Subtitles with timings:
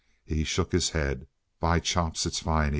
[0.25, 1.27] He shook his head.
[1.59, 2.69] "By chops, it's fine!"